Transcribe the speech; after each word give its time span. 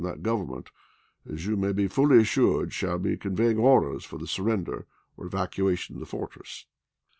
TprU 0.03 0.19
Government 0.19 0.71
as 1.31 1.45
you 1.45 1.55
may 1.55 1.71
be 1.71 1.87
fully 1.87 2.17
assured 2.21 2.73
shall 2.73 2.97
be 2.97 3.11
coii 3.15 3.25
^G,^i86i.^^ 3.33 3.35
veying 3.37 3.57
orders 3.59 4.03
for 4.03 4.17
the 4.17 4.25
surrender 4.25 4.87
or 5.15 5.27
evacuation 5.27 5.95
of 5.95 5.99
the 5.99 6.05
L, 6.05 6.09
p. 6.09 6.09
288.' 6.09 6.09
fortress. 6.39 6.65